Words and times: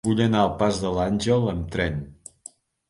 Vull 0.07 0.21
anar 0.23 0.39
al 0.45 0.49
pas 0.61 0.79
de 0.85 0.95
l'Àngel 0.95 1.47
amb 1.55 1.71
tren. 1.77 2.05